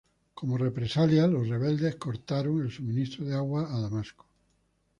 [0.33, 4.25] Como represalia, los rebeldes cortaron el suministro de agua a Damasco.